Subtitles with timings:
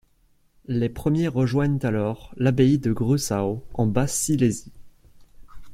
[0.65, 4.71] Les premiers rejoignent alors l'abbaye de Grüssau en Basse-Silésie.